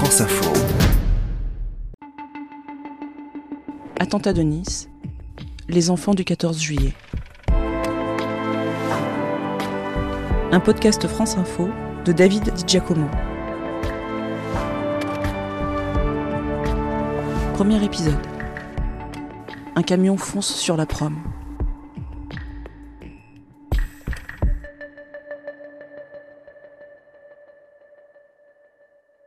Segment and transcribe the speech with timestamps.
[0.00, 0.22] France.
[3.98, 4.88] Attentat de Nice.
[5.68, 6.94] Les enfants du 14 juillet.
[10.52, 11.68] Un podcast France Info
[12.06, 13.08] de David Di Giacomo.
[17.52, 18.14] Premier épisode.
[19.76, 21.29] Un camion fonce sur la prom.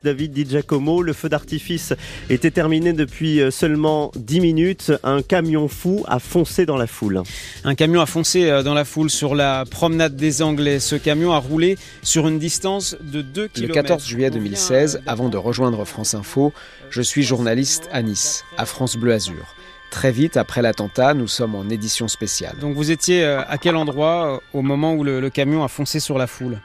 [0.04, 1.01] David Di Giacomo.
[1.01, 1.93] Le feu d'artifice
[2.29, 4.91] était terminé depuis euh, seulement 10 minutes.
[5.04, 7.23] Un camion fou a foncé dans la foule.
[7.64, 10.79] Un camion a foncé euh, dans la foule sur la promenade des Anglais.
[10.79, 13.68] Ce camion a roulé sur une distance de 2 km.
[13.68, 16.54] Le 14 juillet 2016, avant de rejoindre France Info,
[16.89, 19.56] je suis journaliste à Nice, à France Bleu Azur.
[19.89, 22.56] Très vite après l'attentat, nous sommes en édition spéciale.
[22.59, 26.00] Donc vous étiez euh, à quel endroit au moment où le, le camion a foncé
[26.00, 26.59] sur la foule?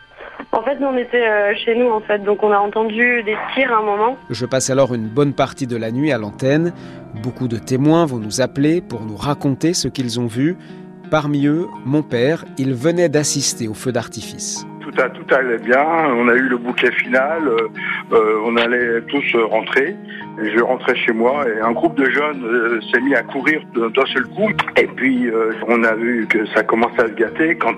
[0.80, 3.78] Nous, on était euh, chez nous, en fait, donc on a entendu des tirs à
[3.78, 4.16] un moment.
[4.30, 6.72] Je passe alors une bonne partie de la nuit à l'antenne.
[7.22, 10.56] Beaucoup de témoins vont nous appeler pour nous raconter ce qu'ils ont vu.
[11.10, 14.66] Parmi eux, mon père, il venait d'assister au feu d'artifice.
[14.80, 15.84] Tout, tout allait bien,
[16.16, 17.68] on a eu le bouquet final, euh,
[18.12, 19.96] euh, on allait tous rentrer.
[20.40, 24.06] Je rentrais chez moi et un groupe de jeunes euh, s'est mis à courir d'un
[24.06, 24.50] seul coup.
[24.76, 27.76] Et puis euh, on a vu que ça commençait à se gâter quand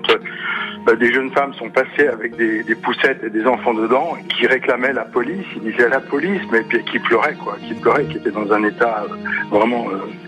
[0.85, 4.45] bah, des jeunes femmes sont passées avec des, des, poussettes et des enfants dedans qui
[4.45, 5.45] réclamaient la police.
[5.55, 8.63] Ils disaient la police, mais puis qui pleuraient quoi, qui pleuraient, qui étaient dans un
[8.63, 9.87] état euh, vraiment.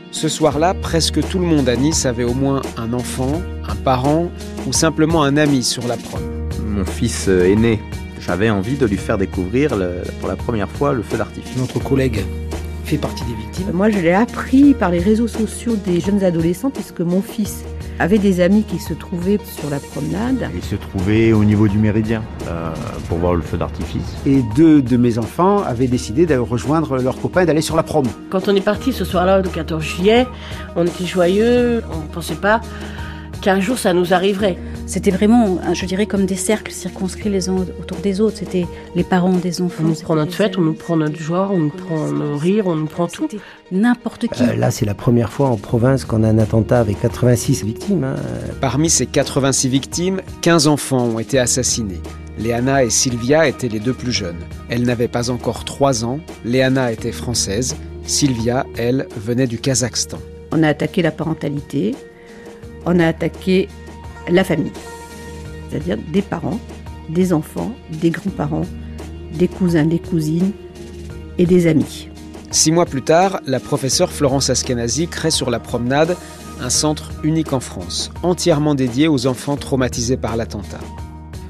[0.09, 4.31] Ce soir-là, presque tout le monde à Nice avait au moins un enfant, un parent
[4.67, 6.21] ou simplement un ami sur la prom.
[6.65, 7.79] Mon fils aîné
[8.25, 11.57] j'avais envie de lui faire découvrir le, pour la première fois le feu d'artifice.
[11.57, 12.23] Notre collègue
[12.85, 13.71] fait partie des victimes.
[13.73, 17.63] Moi, je l'ai appris par les réseaux sociaux des jeunes adolescents, puisque mon fils
[17.99, 20.49] avait des amis qui se trouvaient sur la promenade.
[20.55, 22.73] Il se trouvait au niveau du méridien euh,
[23.07, 24.15] pour voir le feu d'artifice.
[24.25, 27.83] Et deux de mes enfants avaient décidé de rejoindre leurs copains et d'aller sur la
[27.83, 28.05] prom.
[28.29, 30.27] Quand on est parti ce soir-là, le 14 juillet,
[30.75, 32.61] on était joyeux, on ne pensait pas
[33.41, 34.57] qu'un jour ça nous arriverait.
[34.93, 38.37] C'était vraiment, je dirais, comme des cercles circonscrits les uns autour des autres.
[38.37, 39.85] C'était les parents des enfants.
[39.85, 42.67] On nous prend notre fête, on nous prend notre joie, on nous prend nos rires,
[42.67, 43.27] on nous prend tout.
[43.71, 44.43] N'importe qui.
[44.43, 48.03] Euh, là, c'est la première fois en province qu'on a un attentat avec 86 victimes.
[48.03, 48.17] Hein.
[48.61, 51.99] Parmi ces 86 victimes, 15 enfants ont été assassinés.
[52.37, 54.41] Léana et Sylvia étaient les deux plus jeunes.
[54.69, 56.19] Elles n'avaient pas encore 3 ans.
[56.45, 57.75] Léana était française.
[58.05, 60.19] Sylvia, elle, venait du Kazakhstan.
[60.51, 61.95] On a attaqué la parentalité.
[62.85, 63.69] On a attaqué
[64.29, 64.71] la famille,
[65.69, 66.59] c'est-à-dire des parents,
[67.09, 68.65] des enfants, des grands-parents,
[69.33, 70.51] des cousins, des cousines
[71.37, 72.09] et des amis.
[72.51, 76.15] Six mois plus tard, la professeure Florence Askenazi crée sur la promenade
[76.61, 80.79] un centre unique en France, entièrement dédié aux enfants traumatisés par l'attentat.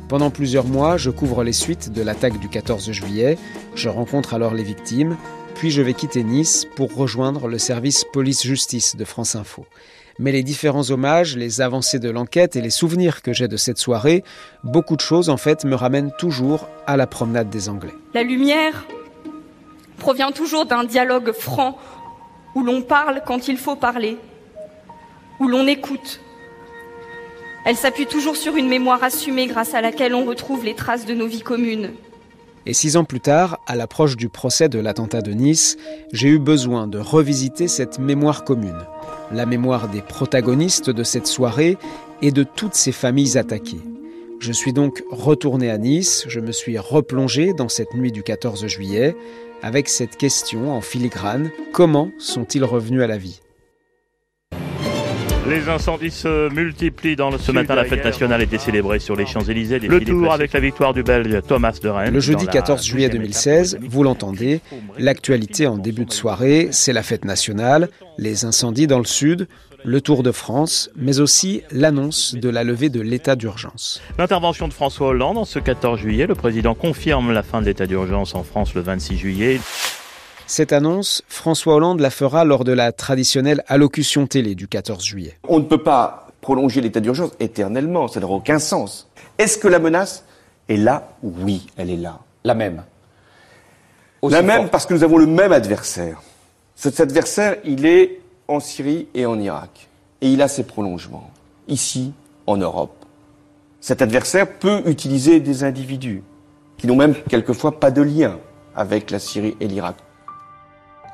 [0.07, 3.37] Pendant plusieurs mois, je couvre les suites de l'attaque du 14 juillet,
[3.75, 5.17] je rencontre alors les victimes,
[5.55, 9.65] puis je vais quitter Nice pour rejoindre le service police-justice de France Info
[10.19, 13.77] mais les différents hommages, les avancées de l'enquête et les souvenirs que j'ai de cette
[13.77, 14.23] soirée,
[14.63, 17.93] beaucoup de choses en fait me ramènent toujours à la promenade des Anglais.
[18.13, 18.85] La lumière
[19.97, 21.77] provient toujours d'un dialogue franc
[22.55, 24.17] où l'on parle quand il faut parler,
[25.39, 26.19] où l'on écoute.
[27.65, 31.13] Elle s'appuie toujours sur une mémoire assumée grâce à laquelle on retrouve les traces de
[31.13, 31.91] nos vies communes.
[32.65, 35.77] Et six ans plus tard, à l'approche du procès de l'attentat de Nice,
[36.13, 38.85] j'ai eu besoin de revisiter cette mémoire commune,
[39.31, 41.77] la mémoire des protagonistes de cette soirée
[42.21, 43.81] et de toutes ces familles attaquées.
[44.39, 48.65] Je suis donc retourné à Nice, je me suis replongé dans cette nuit du 14
[48.67, 49.15] juillet
[49.61, 53.42] avec cette question en filigrane, comment sont-ils revenus à la vie?
[55.47, 57.75] Les incendies se multiplient dans le ce matin.
[57.75, 59.79] La fête nationale était célébrée sur les Champs-Élysées.
[59.79, 62.13] Le tour avec la victoire du Belge Thomas de Rennes.
[62.13, 64.61] Le jeudi 14 juillet 2016, vous l'entendez,
[64.97, 69.47] l'actualité en début de soirée, c'est la fête nationale, les incendies dans le sud,
[69.85, 74.01] le Tour de France, mais aussi l'annonce de la levée de l'état d'urgence.
[74.17, 77.85] L'intervention de François Hollande en ce 14 juillet, le président confirme la fin de l'état
[77.85, 79.59] d'urgence en France le 26 juillet.
[80.55, 85.39] Cette annonce, François Hollande la fera lors de la traditionnelle allocution télé du 14 juillet.
[85.47, 89.09] On ne peut pas prolonger l'état d'urgence éternellement, ça n'aura aucun sens.
[89.39, 90.25] Est-ce que la menace
[90.69, 91.09] est là?
[91.23, 92.19] Oui, elle est là.
[92.43, 92.83] La même.
[94.21, 96.21] Aussi la même parce que nous avons le même adversaire.
[96.75, 99.89] Cet adversaire, il est en Syrie et en Irak.
[100.21, 101.31] Et il a ses prolongements,
[101.67, 102.13] ici,
[102.45, 102.93] en Europe.
[103.81, 106.21] Cet adversaire peut utiliser des individus
[106.77, 108.37] qui n'ont même quelquefois pas de lien
[108.75, 109.95] avec la Syrie et l'Irak.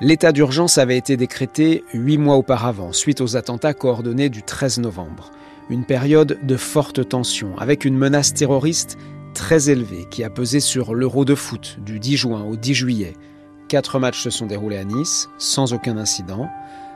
[0.01, 5.30] L'état d'urgence avait été décrété huit mois auparavant, suite aux attentats coordonnés du 13 novembre.
[5.69, 8.98] Une période de forte tension, avec une menace terroriste
[9.34, 13.13] très élevé qui a pesé sur l'Euro de foot du 10 juin au 10 juillet.
[13.68, 16.50] Quatre matchs se sont déroulés à Nice, sans aucun incident.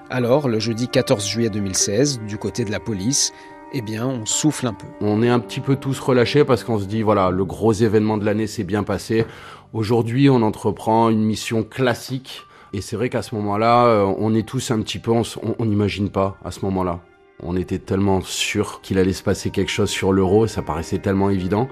[0.09, 3.33] Alors, le jeudi 14 juillet 2016, du côté de la police,
[3.73, 4.88] eh bien, on souffle un peu.
[5.01, 8.17] On est un petit peu tous relâchés parce qu'on se dit, voilà, le gros événement
[8.17, 9.25] de l'année s'est bien passé.
[9.73, 12.45] Aujourd'hui, on entreprend une mission classique.
[12.73, 16.09] Et c'est vrai qu'à ce moment-là, euh, on est tous un petit peu, on n'imagine
[16.09, 17.01] pas à ce moment-là.
[17.43, 21.29] On était tellement sûr qu'il allait se passer quelque chose sur l'euro, ça paraissait tellement
[21.29, 21.69] évident.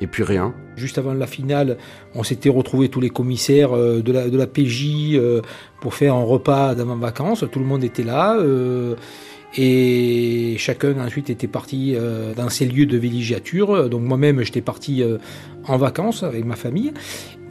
[0.00, 0.52] Et puis rien.
[0.76, 1.78] Juste avant la finale,
[2.14, 5.40] on s'était retrouvés tous les commissaires euh, de la, PJ euh,
[5.80, 7.44] pour faire un repas d'avant-vacances.
[7.50, 8.36] Tout le monde était là.
[9.56, 11.96] Et chacun ensuite était parti
[12.36, 13.88] dans ses lieux de villégiature.
[13.88, 15.04] Donc moi-même, j'étais parti
[15.68, 16.92] en vacances avec ma famille.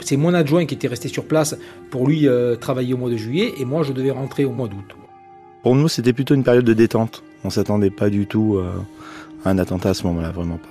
[0.01, 1.55] C'est mon adjoint qui était resté sur place
[1.89, 2.27] pour lui
[2.59, 3.53] travailler au mois de juillet.
[3.59, 4.95] Et moi, je devais rentrer au mois d'août.
[5.63, 7.23] Pour nous, c'était plutôt une période de détente.
[7.45, 8.69] On s'attendait pas du tout euh,
[9.45, 10.69] à un attentat à ce moment-là, vraiment pas.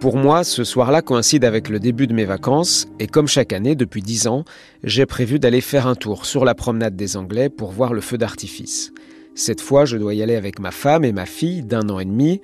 [0.00, 3.76] Pour moi, ce soir-là coïncide avec le début de mes vacances, et comme chaque année
[3.76, 4.44] depuis dix ans,
[4.82, 8.18] j'ai prévu d'aller faire un tour sur la promenade des Anglais pour voir le feu
[8.18, 8.92] d'artifice.
[9.36, 12.04] Cette fois, je dois y aller avec ma femme et ma fille d'un an et
[12.04, 12.40] demi.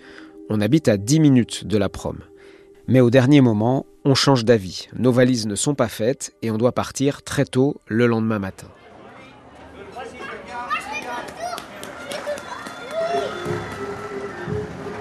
[0.49, 2.19] On habite à dix minutes de la prom.
[2.91, 4.89] Mais au dernier moment, on change d'avis.
[4.97, 8.69] Nos valises ne sont pas faites et on doit partir très tôt le lendemain matin.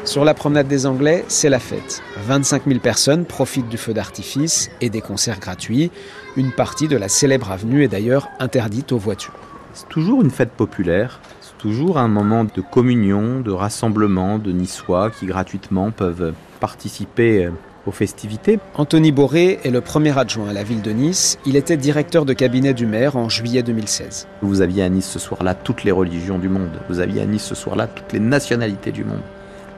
[0.04, 2.04] Sur la promenade des Anglais, c'est la fête.
[2.26, 5.90] 25 000 personnes profitent du feu d'artifice et des concerts gratuits.
[6.36, 9.40] Une partie de la célèbre avenue est d'ailleurs interdite aux voitures.
[9.74, 11.22] C'est toujours une fête populaire.
[11.40, 17.50] C'est toujours un moment de communion, de rassemblement de Niçois qui gratuitement peuvent participer
[17.92, 18.60] festivités.
[18.76, 21.38] Anthony Boré est le premier adjoint à la ville de Nice.
[21.46, 24.28] Il était directeur de cabinet du maire en juillet 2016.
[24.42, 26.80] Vous aviez à Nice ce soir-là toutes les religions du monde.
[26.90, 29.22] Vous aviez à Nice ce soir-là toutes les nationalités du monde.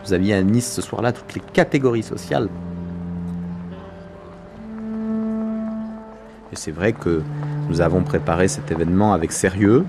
[0.05, 2.49] Vous aviez à Nice ce soir-là toutes les catégories sociales.
[6.51, 7.21] Et c'est vrai que
[7.69, 9.85] nous avons préparé cet événement avec sérieux,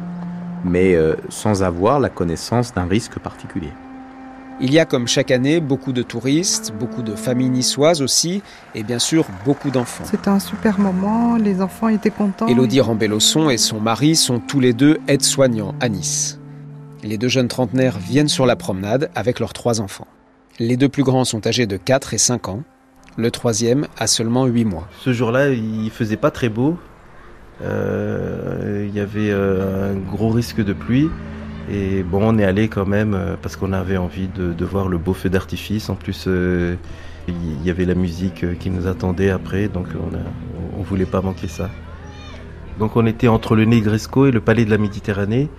[0.64, 3.70] mais euh, sans avoir la connaissance d'un risque particulier.
[4.62, 8.42] Il y a comme chaque année beaucoup de touristes, beaucoup de familles niçoises aussi,
[8.74, 10.04] et bien sûr beaucoup d'enfants.
[10.04, 12.46] C'était un super moment, les enfants étaient contents.
[12.46, 16.38] Élodie Rambellosson et son mari sont tous les deux aides-soignants à Nice.
[17.02, 20.08] Les deux jeunes trentenaires viennent sur la promenade avec leurs trois enfants.
[20.58, 22.62] Les deux plus grands sont âgés de 4 et 5 ans.
[23.16, 24.86] Le troisième a seulement 8 mois.
[25.00, 26.76] Ce jour-là, il faisait pas très beau.
[27.62, 31.08] Euh, il y avait euh, un gros risque de pluie.
[31.68, 34.98] Et bon, on est allé quand même euh, parce qu'on avait envie de, voir le
[34.98, 35.88] beau feu d'artifice.
[35.88, 41.06] En plus, il y avait la musique qui nous attendait après, donc on, ne voulait
[41.06, 41.70] pas manquer ça.
[42.78, 45.50] Donc on était entre le Negresco et le Palais de la Méditerranée.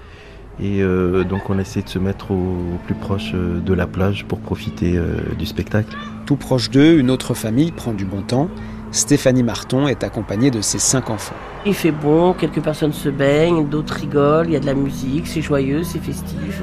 [0.60, 4.26] Et euh, donc on essaie de se mettre au, plus proche euh, de la plage
[4.26, 5.96] pour profiter euh, du spectacle.
[6.26, 8.50] Tout proche d'eux, une autre famille prend du bon temps.
[8.92, 11.36] Stéphanie Marton est accompagnée de ses cinq enfants.
[11.66, 15.28] Il fait bon, quelques personnes se baignent, d'autres rigolent, il y a de la musique,
[15.28, 16.62] c'est joyeux, c'est festif.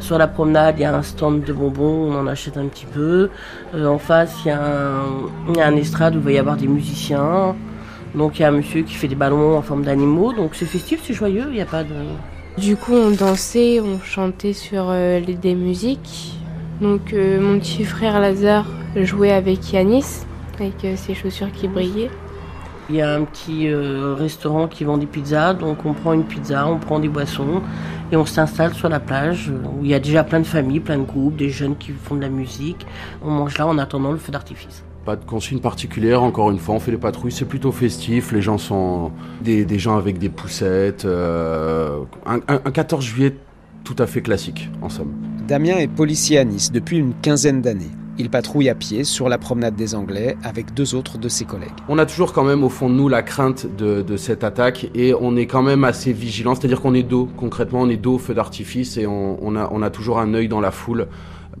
[0.00, 2.86] Sur la promenade, il y a un stand de bonbons, on en achète un petit
[2.86, 3.28] peu.
[3.74, 5.02] en face, il y, a un,
[5.50, 7.54] il y a un estrade où il va y avoir des musiciens.
[8.14, 10.32] Donc il y a un monsieur qui fait des ballons en forme d'animaux.
[10.32, 11.94] Donc c'est festif, c'est joyeux, il n'y a pas de...
[12.56, 16.34] Du coup, on dansait, on chantait sur euh, des musiques.
[16.80, 18.66] Donc, euh, mon petit frère Lazare
[18.96, 20.24] jouait avec Yanis,
[20.60, 22.10] avec euh, ses chaussures qui brillaient.
[22.90, 26.66] Il y a un petit restaurant qui vend des pizzas, donc on prend une pizza,
[26.66, 27.60] on prend des boissons
[28.10, 30.98] et on s'installe sur la plage où il y a déjà plein de familles, plein
[30.98, 32.86] de groupes, des jeunes qui font de la musique.
[33.22, 34.84] On mange là en attendant le feu d'artifice.
[35.04, 38.42] Pas de consigne particulière, encore une fois, on fait les patrouilles, c'est plutôt festif, les
[38.42, 39.10] gens sont
[39.42, 43.34] des, gens avec des poussettes, euh, un, 14 juillet
[43.84, 45.12] tout à fait classique, en somme.
[45.46, 47.90] Damien est policier à Nice depuis une quinzaine d'années.
[48.20, 51.70] Il patrouille à pied sur la promenade des Anglais avec deux autres de ses collègues.
[51.88, 55.14] On a toujours quand même au fond de nous la crainte de, cette attaque et
[55.14, 58.18] on est quand même assez vigilant, c'est-à-dire qu'on est dos, concrètement on est dos au
[58.18, 61.06] feu d'artifice et on, a, on a toujours un œil dans la foule.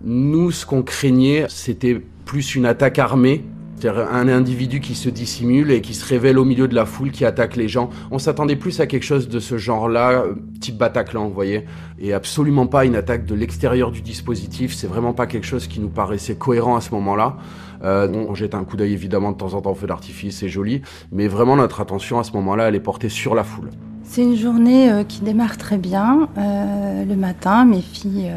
[0.02, 3.44] Nous, ce qu'on craignait, c'était plus une attaque armée
[3.78, 7.12] c'est-à-dire un individu qui se dissimule et qui se révèle au milieu de la foule,
[7.12, 7.90] qui attaque les gens.
[8.10, 11.64] On s'attendait plus à quelque chose de ce genre-là, euh, type Bataclan, vous voyez,
[12.00, 14.74] et absolument pas une attaque de l'extérieur du dispositif.
[14.74, 17.36] C'est vraiment pas quelque chose qui nous paraissait cohérent à ce moment-là.
[17.84, 20.48] Euh, on jette un coup d'œil évidemment de temps en temps au feu d'artifice, c'est
[20.48, 20.82] joli,
[21.12, 23.70] mais vraiment notre attention à ce moment-là, elle est portée sur la foule.
[24.02, 26.28] C'est une journée euh, qui démarre très bien.
[26.36, 28.32] le matin, mes filles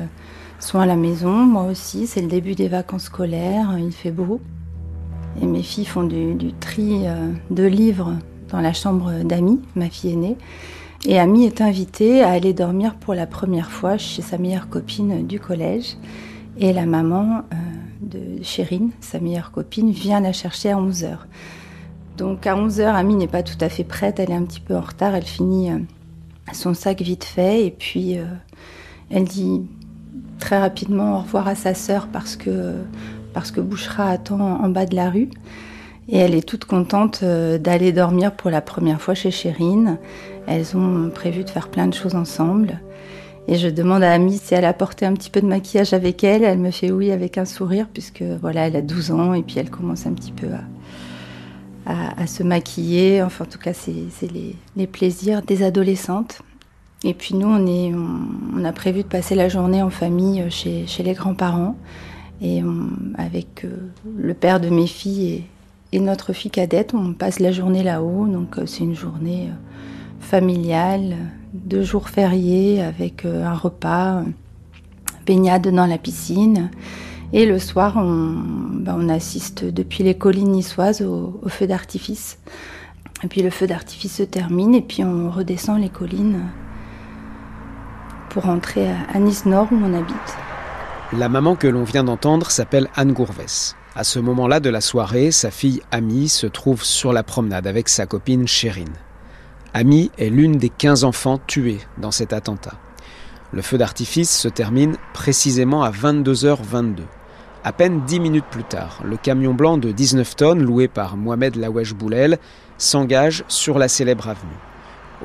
[0.60, 2.06] sont à la maison, moi aussi.
[2.06, 4.40] C'est le début des vacances scolaires, il fait beau.
[5.40, 8.16] Et mes filles font du, tri euh, de livres
[8.50, 10.38] dans la chambre d'Ami, ma fille aînée.
[11.06, 15.26] Et Ami est invitée à aller dormir pour la première fois chez sa meilleure copine
[15.26, 15.96] du collège.
[16.58, 17.56] Et la maman euh,
[18.02, 21.18] de Chérine, sa meilleure copine, vient la chercher à 11h.
[22.18, 24.76] Donc à 11h, Ami n'est pas tout à fait prête, elle est un petit peu
[24.76, 25.78] en retard, elle finit euh,
[26.54, 28.18] son sac vite fait et puis
[29.10, 29.62] elle dit
[30.42, 32.76] très rapidement au revoir à sa sœur parce que,
[33.34, 35.30] parce que Bouchera attend en bas de la rue.
[36.10, 39.98] Et elle est toute contente euh, d'aller dormir pour la première fois chez Chérine.
[40.48, 42.82] Elles ont prévu de faire plein de choses ensemble.
[43.48, 46.24] Et je demande à Ami si elle a porté un petit peu de maquillage avec
[46.24, 46.44] elle.
[46.44, 49.56] Elle me fait oui avec un sourire puisque voilà, elle a 12 ans et puis
[49.58, 50.48] elle commence un petit peu
[51.86, 53.22] à, à, se maquiller.
[53.24, 56.42] Enfin, en tout cas, c'est les, les, plaisirs des adolescentes.
[57.04, 60.86] Et puis nous, on, est, on, a prévu de passer la journée en famille chez,
[60.86, 61.76] chez les grands-parents.
[62.42, 62.64] Et
[63.18, 65.44] avec euh, le père de mes filles
[65.94, 69.54] et, notre fille cadette, on passe la journée là-haut, donc euh, c'est une journée euh,
[70.20, 71.16] familiale,
[71.54, 74.24] deux jours fériés avec un repas,
[75.26, 76.72] baignade dans la piscine.
[77.34, 78.36] Et le soir, on,
[78.74, 82.40] ben, assiste depuis les collines niçoises au, au feu d'artifice.
[83.24, 86.40] Et puis le feu d'artifice se termine et puis on redescend les collines
[88.30, 90.16] pour rentrer à Nice Nord où on habite.
[91.14, 93.76] La maman que l'on vient d'entendre s'appelle Anne Gourvès.
[93.96, 97.90] À ce moment-là de la soirée, sa fille Amy se trouve sur la promenade avec
[97.90, 98.94] sa copine Chérine.
[99.74, 102.76] Amy est l'une des 15 enfants tués dans cet attentat.
[103.52, 107.02] Le feu d'artifice se termine précisément à 22h22.
[107.66, 111.58] À peine 10 minutes plus tard, le camion blanc de 19 tonnes loué par Mohamed
[111.58, 112.40] Lawesh Boulel
[112.78, 114.60] s'engage sur la célèbre avenue.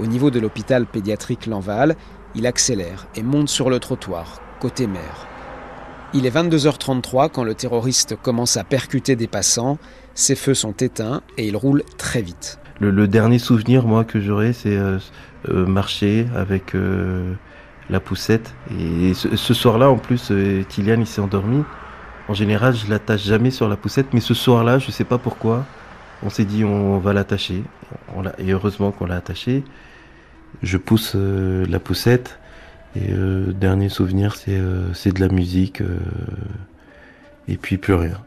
[0.00, 1.94] Au niveau de l'hôpital pédiatrique Lanval,
[2.34, 5.28] il accélère et monte sur le trottoir, côté mer.
[6.14, 9.78] Il est 22h33 quand le terroriste commence à percuter des passants.
[10.14, 12.58] Ses feux sont éteints et il roule très vite.
[12.78, 14.98] Le, dernier souvenir, que j'aurai, c'est euh,
[15.48, 17.34] euh, marcher avec euh,
[17.90, 18.54] la poussette.
[18.78, 21.64] Et ce, soir-là, en plus, il s'est endormi.
[22.28, 25.64] En général, je l'attache jamais sur la poussette, mais ce soir-là, je sais pas pourquoi,
[26.22, 27.62] on s'est dit on va l'attacher.
[28.38, 29.64] Et heureusement qu'on l'a attaché.
[30.62, 32.38] Je pousse la poussette.
[32.96, 35.80] Et euh, dernier souvenir, c'est euh, de la musique.
[35.80, 35.98] Euh,
[37.48, 38.18] et puis plus rien.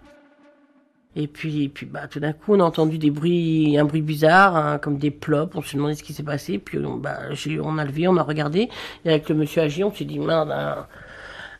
[1.15, 4.55] Et puis, puis bah, tout d'un coup, on a entendu des bruits, un bruit bizarre,
[4.55, 5.55] hein, comme des plops.
[5.55, 6.59] On se demandait ce qui s'est passé.
[6.59, 7.17] Puis on, bah,
[7.63, 8.69] on a levé, on a regardé.
[9.05, 10.85] Et avec le monsieur agi, on s'est dit, merde, un,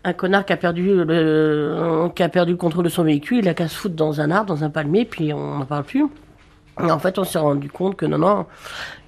[0.04, 3.50] un, connard qui a, perdu le, qui a perdu le contrôle de son véhicule, il
[3.50, 6.06] a qu'à se foutre dans un arbre, dans un palmier, puis on n'en parle plus.
[6.80, 8.46] En fait, on s'est rendu compte que non, non,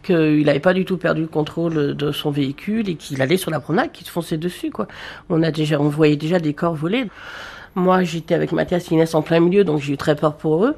[0.03, 3.51] qu'il n'avait pas du tout perdu le contrôle de son véhicule et qu'il allait sur
[3.51, 4.87] la promenade, qu'il se fonçait dessus, quoi.
[5.29, 7.07] On a déjà, on voyait déjà des corps voler.
[7.75, 10.75] Moi, j'étais avec Mathias Inès en plein milieu, donc j'ai eu très peur pour eux.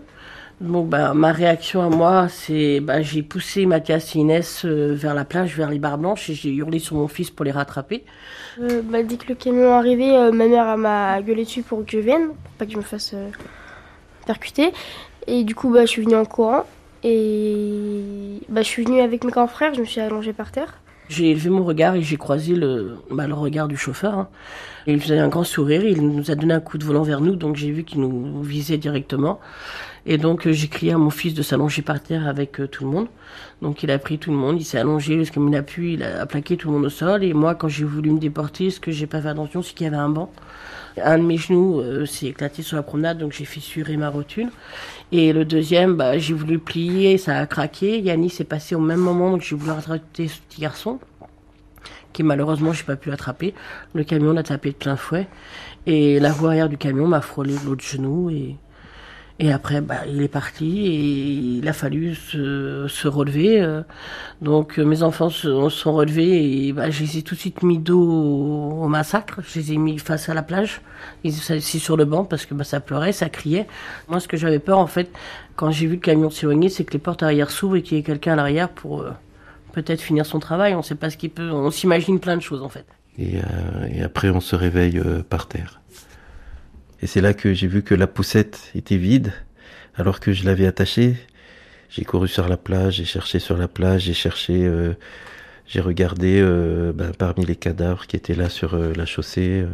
[0.61, 5.25] Donc, bah, ma réaction à moi, c'est, bah, j'ai poussé Mathias Inès euh, vers la
[5.25, 8.05] plage, vers les barres blanches, et j'ai hurlé sur mon fils pour les rattraper.
[8.61, 11.83] Euh, bah, dès que le camion est arrivé, euh, ma mère m'a gueulé dessus pour
[11.83, 13.29] que je vienne, pour pas que je me fasse euh,
[14.27, 14.71] percuter.
[15.25, 16.65] Et du coup, bah, je suis venue en courant.
[17.03, 20.79] Et bah, je suis venue avec mes grands frères, je me suis allongée par terre.
[21.09, 24.17] J'ai élevé mon regard et j'ai croisé le, bah, le regard du chauffeur.
[24.17, 24.29] Hein.
[24.87, 27.35] Il faisait un grand sourire, il nous a donné un coup de volant vers nous,
[27.35, 29.39] donc j'ai vu qu'il nous visait directement.
[30.05, 32.91] Et donc j'ai crié à mon fils de s'allonger par terre avec euh, tout le
[32.91, 33.07] monde.
[33.61, 36.03] Donc il a pris tout le monde, il s'est allongé comme il a pu, il
[36.03, 37.23] a plaqué tout le monde au sol.
[37.23, 39.85] Et moi, quand j'ai voulu me déporter, ce que j'ai pas fait attention, c'est qu'il
[39.85, 40.31] y avait un banc.
[41.01, 44.49] Un de mes genoux euh, s'est éclaté sur la promenade, donc j'ai fissuré ma rotule.
[45.11, 47.99] Et le deuxième, bah, j'ai voulu plier, ça a craqué.
[47.99, 50.99] Yannis s'est passé au même moment, donc j'ai voulu rattraper ce petit garçon,
[52.11, 53.53] qui malheureusement, j'ai pas pu attraper.
[53.93, 55.27] Le camion l'a tapé de plein fouet.
[55.85, 58.29] Et la voie arrière du camion m'a frôlé l'autre genou.
[58.29, 58.55] Et,
[59.43, 63.61] et après, bah, il est parti et il a fallu se, relever.
[63.61, 63.81] euh.
[64.41, 67.61] Donc euh, mes enfants se sont relevés et bah, je les ai tout de suite
[67.61, 69.41] mis dos au, massacre.
[69.45, 70.79] Je les ai mis face à la plage.
[71.25, 73.67] Ils étaient assis sur le banc parce que bah, ça pleurait, ça criait.
[74.07, 75.11] Moi, ce que j'avais peur, en fait,
[75.57, 77.99] quand j'ai vu le camion s'éloigner, c'est que les portes arrière s'ouvrent et qu'il y
[77.99, 79.11] ait quelqu'un à l'arrière pour euh,
[79.73, 80.73] peut-être finir son travail.
[80.73, 81.51] On ne sait pas ce qu'il peut.
[81.51, 82.85] On s'imagine plein de choses, en fait.
[83.19, 83.41] Et,
[84.01, 85.81] après, on se réveille par terre.
[87.03, 89.33] Et c'est là que j'ai vu que la poussette était vide,
[89.95, 91.17] alors que je l'avais attachée.
[91.89, 94.93] J'ai couru sur la plage, j'ai cherché sur la plage, j'ai cherché, euh,
[95.67, 99.65] j'ai regardé euh, ben, parmi les cadavres qui étaient là sur euh, la chaussée.
[99.65, 99.67] euh,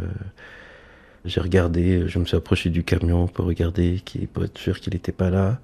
[1.23, 4.01] j'ai regardé, je me suis approché du camion pour regarder,
[4.33, 5.59] pour être sûr qu'il n'était pas là.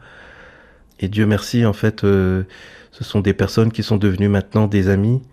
[0.99, 2.45] Et Dieu merci, en fait, ce
[2.91, 5.23] sont des personnes qui sont devenues maintenant des amis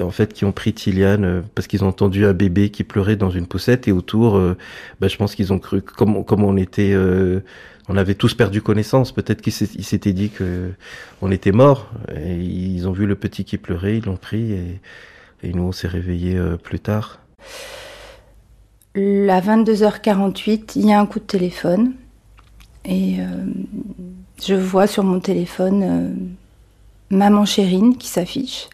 [0.00, 3.16] en fait qui ont pris Tiliane euh, parce qu'ils ont entendu un bébé qui pleurait
[3.16, 4.56] dans une poussette et autour euh,
[5.00, 7.40] bah, je pense qu'ils ont cru comme comme on était euh,
[7.88, 9.12] on avait tous perdu connaissance.
[9.12, 10.70] Peut-être qu'ils s'é- ils s'étaient dit que
[11.20, 14.80] on était mort et ils ont vu le petit qui pleurait ils l'ont pris et,
[15.52, 17.18] nous on s'est réveillés plus tard.
[18.94, 21.94] À 22h48, il y a un coup de téléphone.
[22.84, 23.16] Et
[24.40, 26.28] je vois sur mon téléphone
[27.10, 28.68] Maman Chérine qui s'affiche.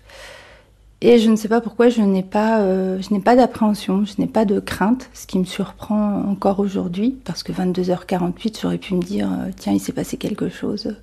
[1.00, 4.44] Et je ne sais pas pourquoi je n'ai pas, euh, pas d'appréhension, je n'ai pas
[4.44, 9.30] de crainte, ce qui me surprend encore aujourd'hui, parce que 22h48, j'aurais pu me dire,
[9.56, 10.96] tiens, il s'est passé quelque chose.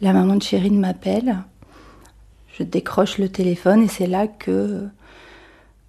[0.00, 1.36] La maman de Chérine m'appelle,
[2.58, 4.88] je décroche le téléphone et c'est là que,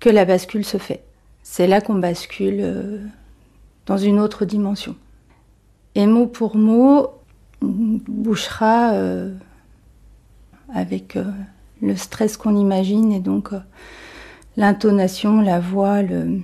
[0.01, 1.03] que la bascule se fait.
[1.43, 3.09] C'est là qu'on bascule
[3.85, 4.95] dans une autre dimension.
[5.95, 7.07] Et mot pour mot,
[7.61, 9.33] Bouchera euh,
[10.73, 11.23] avec euh,
[11.83, 13.59] le stress qu'on imagine et donc euh,
[14.57, 16.39] l'intonation, la voix, le,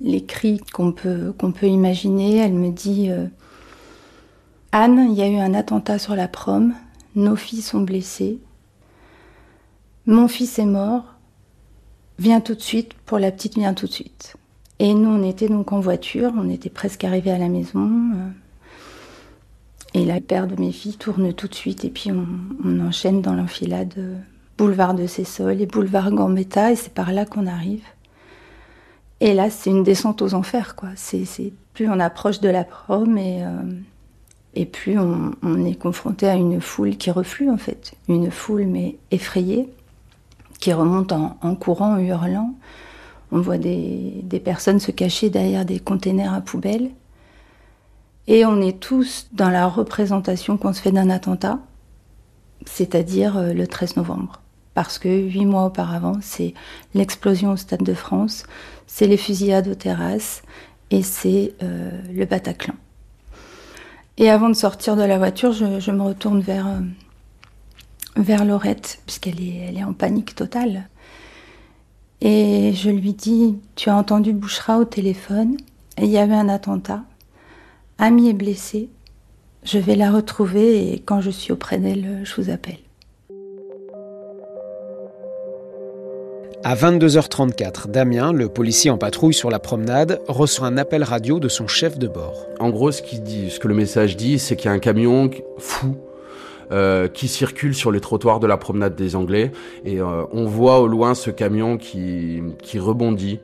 [0.00, 2.36] les cris qu'on peut, imaginer.
[2.36, 3.10] Elle me dit
[4.72, 6.74] Anne, il y a eu un attentat sur la prom,
[7.14, 8.38] nos filles sont blessées,
[10.06, 11.04] mon fils est mort,
[12.18, 14.36] viens tout de suite, pour la petite, viens tout de suite.
[14.78, 18.10] Et nous, on était donc en voiture, on était presque arrivés à la maison.
[19.94, 23.34] Et la paire de mes filles tourne tout de suite et puis on, enchaîne dans
[23.34, 24.16] l'enfilade euh,
[24.62, 27.82] boulevard de Cessol et boulevard Gambetta et c'est par là qu'on arrive.
[29.18, 30.90] Et là, c'est une descente aux enfers, quoi.
[31.74, 33.48] Plus on approche de la prom et, euh,
[34.54, 37.94] et plus on, est confronté à une foule qui reflue, en fait.
[38.06, 39.68] Une foule, mais effrayée,
[40.60, 42.54] qui remonte en, courant, en hurlant.
[43.32, 46.92] On voit des, des personnes se cacher derrière des containers à poubelles.
[48.28, 51.58] Et on est tous dans la représentation qu'on se fait d'un attentat,
[52.64, 54.41] c'est-à-dire euh, le 13 novembre.
[54.74, 56.54] Parce que huit mois auparavant, c'est
[56.94, 58.44] l'explosion au Stade de France,
[58.86, 60.42] c'est les fusillades aux terrasses
[60.90, 62.74] et c'est euh, le Bataclan.
[64.18, 66.80] Et avant de sortir de la voiture, je, me retourne vers, euh,
[68.16, 70.88] vers Laurette, puisqu'elle est, elle est en panique totale.
[72.20, 75.56] Et je lui dis, tu as entendu Bouchera au téléphone,
[75.98, 77.02] il y avait un attentat.
[77.98, 78.88] Ami est blessée.
[79.64, 82.78] Je vais la retrouver et quand je suis auprès d'elle, je vous appelle.
[86.64, 91.48] À 22h34, Damien, le policier en patrouille sur la promenade, reçoit un appel radio de
[91.48, 92.46] son chef de bord.
[92.60, 95.28] En gros, ce, dit, ce que le message dit, c'est qu'il y a un camion
[95.58, 95.96] fou
[96.70, 99.50] euh, qui circule sur les trottoirs de la promenade des Anglais.
[99.84, 103.40] Et euh, on voit au loin ce camion qui, qui rebondit.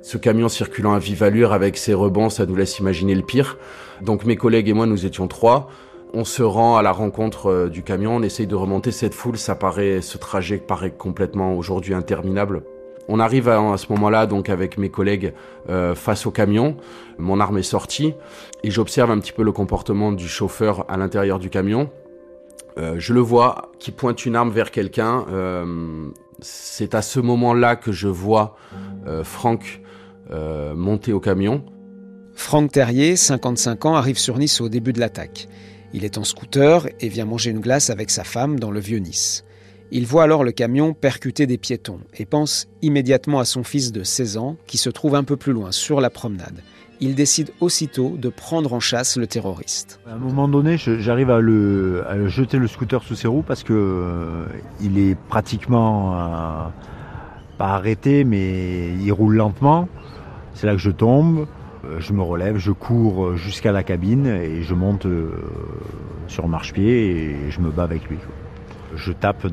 [0.00, 3.58] Ce camion circulant à vive allure avec ses rebonds, ça nous laisse imaginer le pire.
[4.00, 5.68] Donc mes collègues et moi, nous étions trois.
[6.12, 9.38] On se rend à la rencontre euh, du camion, on essaye de remonter cette foule.
[9.38, 12.62] Ça paraît, ce trajet paraît complètement aujourd'hui interminable.
[13.08, 15.34] On arrive à, ce moment-là, donc avec mes collègues,
[15.68, 16.76] euh, face au camion.
[17.18, 18.14] Mon arme est sortie
[18.62, 21.90] et j'observe un petit peu le comportement du chauffeur à l'intérieur du camion.
[22.78, 25.26] Euh, je le vois qui pointe une arme vers quelqu'un.
[26.40, 28.56] c'est à ce moment-là que je vois
[29.22, 29.80] Franck
[30.74, 31.64] monter au camion.
[32.34, 35.48] Franck Terrier, 55 ans, arrive sur Nice au début de l'attaque.
[35.92, 38.98] Il est en scooter et vient manger une glace avec sa femme dans le vieux
[38.98, 39.44] Nice.
[39.92, 44.04] Il voit alors le camion percuter des piétons et pense immédiatement à son fils de
[44.04, 46.62] 16 ans qui se trouve un peu plus loin, sur la promenade.
[47.00, 49.98] Il décide aussitôt de prendre en chasse le terroriste.
[50.06, 53.72] À un moment donné, j'arrive à, le, jeter le scooter sous ses roues parce que
[53.72, 54.44] euh,
[54.80, 56.68] il est pratiquement euh,
[57.58, 59.88] pas arrêté, mais il roule lentement.
[60.54, 61.46] C'est là que je tombe.
[61.84, 65.30] Euh, je me relève, je cours jusqu'à la cabine et je monte euh,
[66.26, 68.18] sur marche-pied et je me bats avec lui.
[68.96, 69.46] Je tape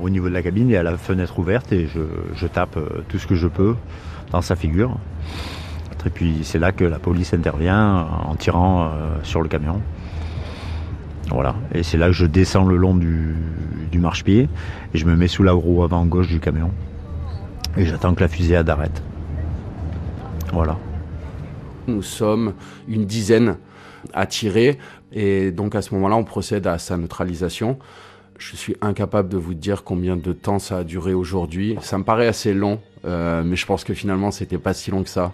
[0.00, 3.02] au niveau de la cabine, il y a la fenêtre ouverte et je, tape euh,
[3.08, 3.76] tout ce que je peux
[4.30, 4.96] dans sa figure.
[6.04, 8.90] Et puis c'est là que la police intervient en tirant
[9.22, 9.80] sur le camion.
[11.30, 11.54] Voilà.
[11.72, 13.36] Et c'est là que je descends le long du,
[13.92, 14.48] du marchepied
[14.92, 16.72] et je me mets sous la roue avant gauche du camion.
[17.76, 19.00] Et j'attends que la fusillade arrête.
[20.52, 20.76] Voilà.
[21.86, 22.54] Nous sommes
[22.88, 23.56] une dizaine
[24.12, 24.78] à tirer
[25.12, 27.78] et donc à ce moment-là, on procède à sa neutralisation.
[28.38, 31.76] Je suis incapable de vous dire combien de temps ça a duré aujourd'hui.
[31.80, 35.02] Ça me paraît assez long, euh, mais je pense que finalement, c'était pas si long
[35.02, 35.32] que ça.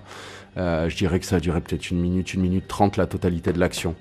[0.57, 3.53] Euh, je dirais que ça a duré peut-être une minute, une minute trente la totalité
[3.53, 3.95] de l'action.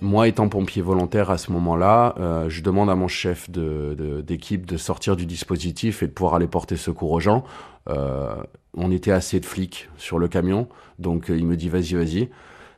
[0.00, 4.76] Moi, étant pompier volontaire à ce moment-là, euh, je demande à mon chef d'équipe de,
[4.76, 7.44] sortir du dispositif et de pouvoir aller porter secours aux gens.
[7.88, 8.34] Euh,
[8.74, 10.68] on était assez de flics sur le camion,
[10.98, 12.30] donc euh, il me dit vas-y, vas-y.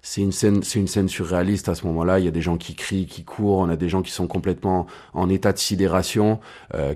[0.02, 2.18] C'est une scène, c'est une scène surréaliste à ce moment-là.
[2.18, 3.58] Il y a des gens qui crient, qui courent.
[3.58, 6.38] On a des gens qui sont complètement en état de sidération,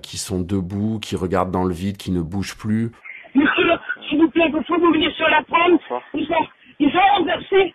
[0.01, 2.93] qui sont debout, qui regardent dans le vide, qui ne bougent plus.
[3.35, 3.67] Monsieur,
[4.09, 5.81] s'il vous plaît, il faut vous venir sur la prendre.
[6.15, 6.47] Ils ont,
[6.79, 7.75] ils ont renversé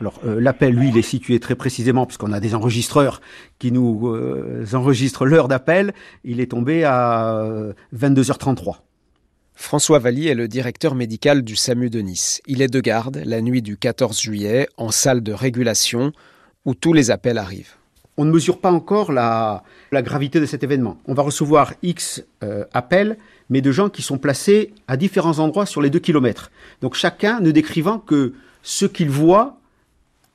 [0.00, 3.20] alors euh, l'appel, lui, il est situé très précisément, puisqu'on a des enregistreurs
[3.58, 5.94] qui nous euh, enregistrent l'heure d'appel.
[6.24, 7.46] Il est tombé à
[7.94, 8.80] 22h33.
[9.54, 12.42] François Valli est le directeur médical du SAMU de Nice.
[12.46, 16.12] Il est de garde la nuit du 14 juillet en salle de régulation
[16.66, 17.74] où tous les appels arrivent.
[18.18, 20.98] On ne mesure pas encore la, gravité de cet événement.
[21.06, 23.16] On va recevoir X euh, appels,
[23.48, 26.50] mais de gens qui sont placés à différents endroits sur les deux kilomètres.
[26.82, 29.58] Donc chacun ne décrivant que ce qu'il voit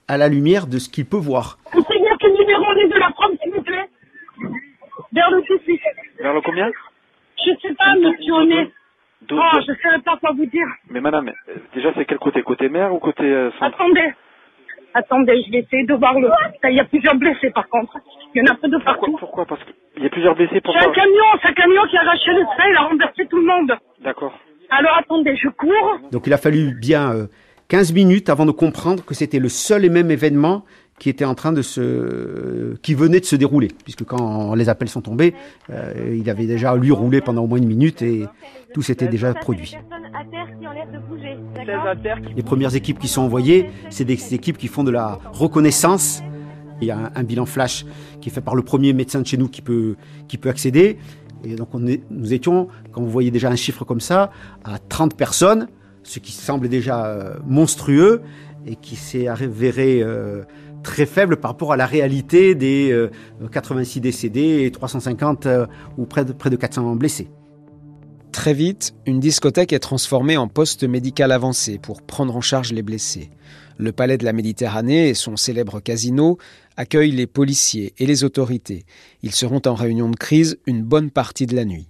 [0.08, 1.58] à la lumière de ce qu'il peut voir.
[1.74, 3.90] Vous savez quel numéro on est de la France, s'il vous plaît
[5.14, 5.80] Vers le 6.
[6.20, 6.70] Vers le combien
[7.38, 8.72] Je sais pas, monsieur, on est...
[9.32, 10.66] Oh, je ne sais pas quoi vous dire.
[10.90, 12.42] Mais madame, euh, déjà c'est quel côté?
[12.42, 14.14] Côté mer ou côté euh, centre Attendez.
[14.94, 16.28] Attendez, je vais essayer de voir le.
[16.68, 17.98] Il y a plusieurs blessés par contre.
[18.34, 19.16] Il y en a peu de partout.
[19.20, 20.60] Pourquoi, Parce qu'il y a plusieurs blessés.
[20.60, 23.26] Pourquoi C'est un camion, c'est un camion qui a arraché le train, il a renversé
[23.28, 23.78] tout le monde.
[24.02, 24.34] D'accord.
[24.72, 26.00] Alors attendez, je cours.
[26.12, 27.28] Donc il a fallu bien
[27.72, 30.66] 15 euh, minutes avant de comprendre que c'était le seul et même événement
[31.00, 34.90] qui était en train de se, qui venait de se dérouler, puisque quand les appels
[34.90, 35.34] sont tombés,
[35.72, 38.26] euh, il avait déjà lui roulé pendant au moins une minute et
[38.74, 39.76] tout s'était déjà produit.
[42.36, 46.22] Les premières équipes qui sont envoyées, c'est des équipes qui font de la reconnaissance.
[46.82, 47.86] Il y a un, bilan flash
[48.20, 49.96] qui est fait par le premier médecin de chez nous qui peut,
[50.28, 51.00] qui peut accéder.
[51.44, 54.32] Et donc nous étions, quand vous voyez déjà un chiffre comme ça,
[54.66, 55.68] à 30 personnes,
[56.04, 58.22] ce qui semble déjà euh, monstrueux
[58.66, 60.44] et qui s'est avéré euh,
[60.84, 63.10] très faible par rapport à la réalité des
[63.52, 65.66] 86 euh, décédés et 350 euh,
[65.98, 67.30] ou près de, près de 400 blessés.
[68.32, 72.82] Très vite, une discothèque est transformée en poste médical avancé pour prendre en charge les
[72.82, 73.30] blessés.
[73.78, 76.38] Le palais de la Méditerranée et son célèbre casino
[76.78, 78.86] accueillent les policiers et les autorités.
[79.22, 81.88] Ils seront en réunion de crise une bonne partie de la nuit.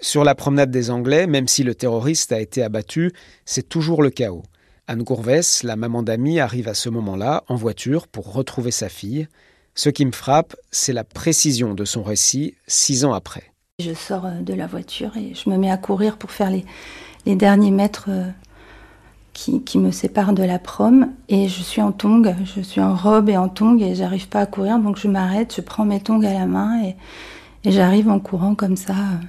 [0.00, 3.12] Sur la promenade des Anglais, même si le terroriste a été abattu,
[3.44, 4.42] c'est toujours le chaos.
[4.86, 9.28] Anne Gourvès, la maman d'Ami, arrive à ce moment-là en voiture pour retrouver sa fille.
[9.74, 13.54] Ce qui me frappe, c'est la précision de son récit six ans après.
[13.80, 16.64] Je sors euh, de la voiture et je me mets à courir pour faire les,
[17.34, 18.30] derniers mètres euh,
[19.32, 21.12] qui, me séparent de la prom.
[21.28, 24.40] Et je suis en tongs, je suis en robe et en tongs et j'arrive pas
[24.40, 24.78] à courir.
[24.78, 26.94] Donc je m'arrête, je prends mes tongs à la main et,
[27.68, 29.26] j'arrive en courant comme ça, euh,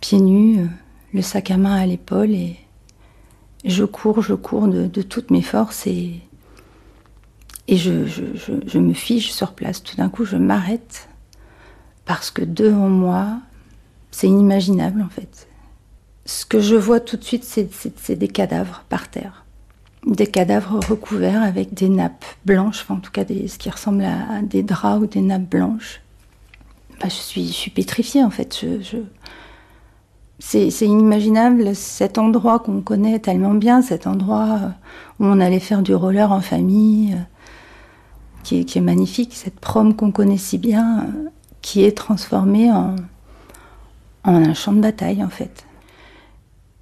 [0.00, 0.66] pieds nus,
[1.12, 2.56] le sac à main à l'épaule et,
[3.64, 6.20] je cours, je cours de, toutes mes forces et,
[7.66, 9.82] et je, je, me fiche sur place.
[9.82, 11.08] Tout d'un coup, je m'arrête
[12.04, 13.40] parce que devant moi,
[14.10, 15.48] c'est inimaginable en fait.
[16.24, 19.44] Ce que je vois tout de suite, c'est des cadavres par terre.
[20.06, 24.42] Des cadavres recouverts avec des nappes blanches, en tout cas des, ce qui ressemble à,
[24.42, 26.00] des draps ou des nappes blanches.
[27.00, 28.58] Bah, je, suis, je suis pétrifiée en fait.
[28.60, 28.98] je,
[30.38, 34.60] c'est inimaginable cet endroit qu'on connaît tellement bien, cet endroit
[35.18, 37.22] où on allait faire du roller en famille, euh,
[38.44, 41.28] qui est, magnifique, cette prom qu'on connaît si bien, euh,
[41.60, 42.96] qui est transformée en,
[44.24, 45.66] un champ de bataille en fait.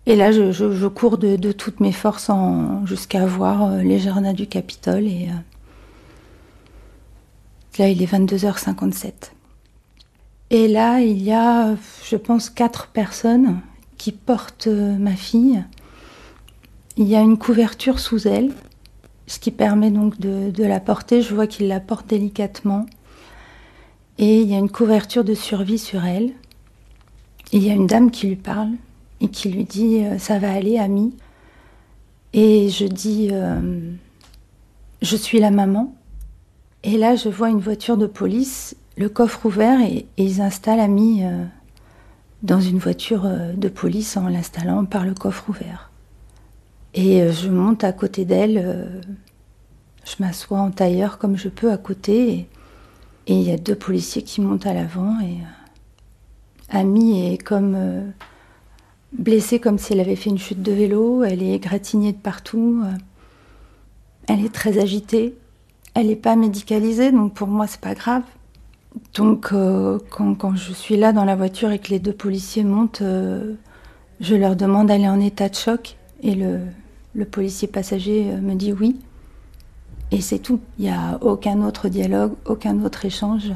[0.05, 2.31] Et là, je, cours de, toutes mes forces
[2.85, 5.05] jusqu'à voir euh, les jardins du Capitole.
[5.05, 5.29] Et
[7.79, 9.36] là, il est 22h57.
[10.50, 13.61] Et là, il y a, je pense, quatre personnes
[13.98, 15.64] qui portent euh, ma fille.
[16.96, 18.52] Il y a une couverture sous elle,
[19.26, 21.20] ce qui permet donc de, la porter.
[21.20, 22.87] Je vois qu'il la porte délicatement.
[24.18, 26.30] Et il y a une couverture de survie sur elle.
[27.52, 28.70] il y a une dame qui lui parle
[29.20, 31.12] et qui lui dit euh, Ça va aller, ami.
[32.32, 33.92] Et je dis euh,
[35.02, 35.94] Je suis la maman.
[36.85, 41.24] Et là, je vois une voiture de police le coffre ouvert et, ils installent Ami
[41.24, 41.44] euh,
[42.42, 45.90] dans une voiture euh, de police en l'installant par le coffre ouvert.
[46.94, 49.02] Et euh, je monte à côté d'elle,
[50.04, 52.48] je m'assois en tailleur comme je peux à côté,
[53.28, 55.38] et il y a deux policiers qui montent à l'avant, et
[56.70, 58.12] Ami est comme
[59.12, 62.82] blessée comme si elle avait fait une chute de vélo, elle est égratignée de partout,
[64.28, 65.37] elle est très agitée,
[65.94, 68.22] elle n'est pas médicalisée, donc pour moi c'est pas grave.
[69.14, 73.02] Donc, euh, quand, je suis là dans la voiture et que les deux policiers montent,
[73.02, 73.54] euh,
[74.20, 75.96] je leur demande d'aller en état de choc.
[76.22, 76.61] Et le,
[77.24, 79.00] policier passager euh, me dit oui.
[80.12, 80.61] Et c'est tout.
[80.78, 83.52] Il n'y a aucun autre dialogue, aucun autre échange.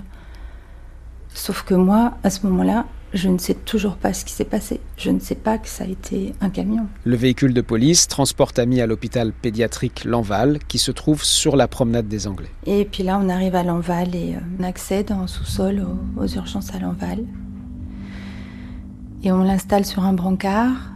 [1.32, 4.80] Sauf que moi, à ce moment-là, je ne sais toujours pas ce qui s'est passé.
[4.96, 6.86] Je ne sais pas que ça a été un camion.
[7.04, 11.66] Le véhicule de police transporte Ami à l'hôpital pédiatrique Lanval, qui se trouve sur la
[11.66, 12.50] promenade des Anglais.
[12.66, 15.84] Et puis là, on arrive à Lanval et euh, on accède en sous-sol
[16.16, 17.24] aux, urgences à Lanval.
[19.24, 20.92] Et on l'installe sur un brancard.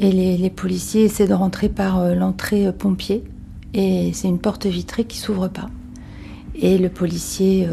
[0.00, 3.24] Et les, policiers essaient de rentrer par euh, l'entrée euh, pompier.
[3.72, 5.68] Et c'est une porte vitrée qui s'ouvre pas.
[6.54, 7.68] Et le policier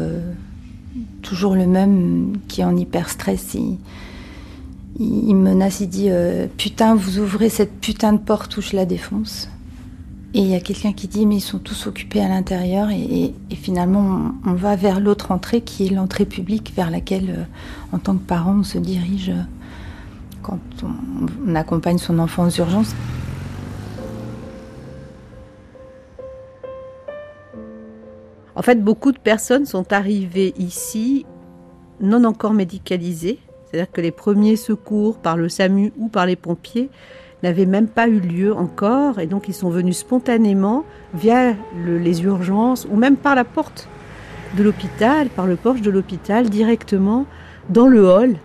[1.22, 3.56] toujours le même, qui est en hyper stress.
[4.98, 8.86] Il, menace, il dit euh, Putain, vous ouvrez cette putain de porte ou je la
[8.86, 9.48] défonce.
[10.34, 12.90] Et il y a quelqu'un qui dit Mais ils sont tous occupés à l'intérieur.
[12.90, 17.98] Et, finalement, on, va vers l'autre entrée qui est l'entrée publique vers laquelle, euh, en
[17.98, 19.42] tant que parent, on se dirige euh,
[20.42, 22.94] quand on, on accompagne son enfant aux urgences.
[28.56, 31.26] En fait, beaucoup de personnes sont arrivées ici
[32.00, 36.88] non encore médicalisées, c'est-à-dire que les premiers secours par le SAMU ou par les pompiers
[37.42, 42.86] n'avaient même pas eu lieu encore, et donc ils sont venus spontanément via les urgences
[42.90, 43.88] ou même par la porte
[44.56, 47.26] de l'hôpital, par le porche de l'hôpital, directement
[47.68, 48.36] dans le hall,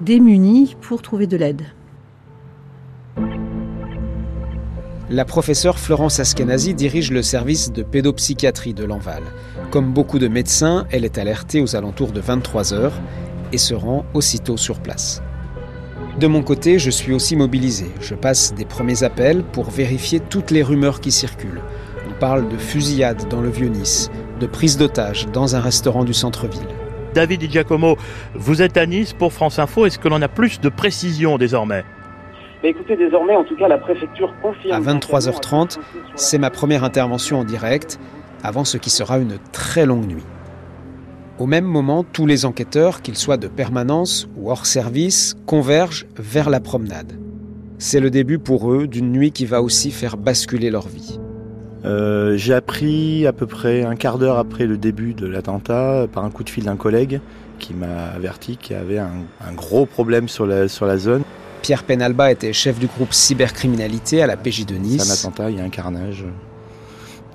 [0.00, 1.62] démunis pour trouver de l'aide.
[5.10, 9.22] La professeure Florence Askenazi dirige le service de pédopsychiatrie de l'Enval.
[9.70, 13.00] Comme beaucoup de médecins, elle est alertée aux alentours de 23 heures
[13.52, 15.22] et se rend aussitôt sur place.
[16.18, 17.86] De mon côté, je suis aussi mobilisé.
[18.00, 21.60] Je passe des premiers appels pour vérifier toutes les rumeurs qui circulent.
[22.08, 26.66] On parle de fusillade dans le Vieux-Nice, de prise d'otages dans un restaurant du centre-ville.
[27.14, 27.96] David Di Giacomo,
[28.34, 29.86] vous êtes à Nice pour France Info.
[29.86, 31.84] Est-ce que l'on a plus de précisions désormais?
[32.62, 34.86] Écoutez, désormais, en tout cas, la préfecture confirme.
[34.86, 35.78] À 23h30,
[36.16, 37.98] c'est ma première intervention en direct,
[38.42, 40.24] avant ce qui sera une très longue nuit.
[41.38, 46.50] Au même moment, tous les enquêteurs, qu'ils soient de permanence ou hors service, convergent vers
[46.50, 47.14] la promenade.
[47.78, 51.18] C'est le début pour eux d'une nuit qui va aussi faire basculer leur vie.
[51.86, 56.26] Euh, j'ai appris à peu près un quart d'heure après le début de l'attentat par
[56.26, 57.22] un coup de fil d'un collègue
[57.58, 61.22] qui m'a averti qu'il y avait un, un, gros problème sur la, sur la zone.
[61.62, 65.02] Pierre Penalba était chef du groupe cybercriminalité à la PJ de Nice.
[65.02, 66.26] C'est un attentat, il y a un carnage.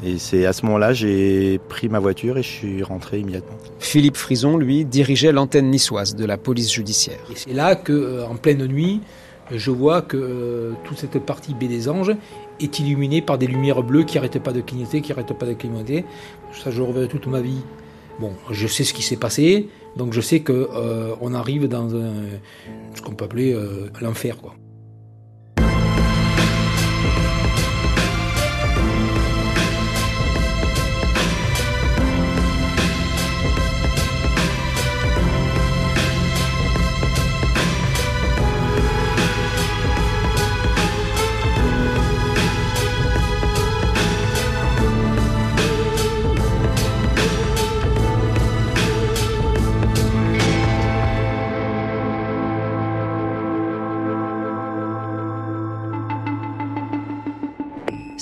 [0.04, 3.56] Et c'est à ce moment-là, j'ai pris ma voiture et je suis rentré immédiatement.
[3.80, 7.20] Philippe Frison, lui, dirigeait l'antenne niçoise de la police judiciaire.
[7.32, 9.02] Et c'est là que, euh, en pleine nuit,
[9.52, 12.16] je vois que euh, toute cette partie baie des Anges
[12.60, 15.54] est illuminée par des lumières bleues qui n'arrêtent pas de clignoter, qui n'arrêtent pas de
[15.54, 16.06] clignoter.
[16.52, 17.62] Ça, je reverrai toute ma vie.
[18.20, 22.14] Bon, je sais ce qui s'est passé, donc je sais qu'on euh, arrive dans un,
[22.94, 24.56] ce qu'on peut appeler euh, l'enfer, quoi.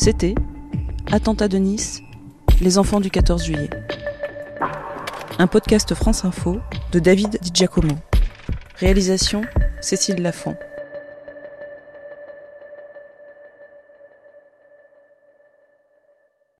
[0.04, 0.36] C'était
[1.13, 2.02] Attentat de Nice,
[2.60, 3.70] les enfants du 14 juillet.
[5.39, 6.60] Un podcast France Info
[6.92, 7.96] de David Di Giacomo.
[8.76, 9.44] Réalisation
[9.80, 10.58] Cécile Lafont.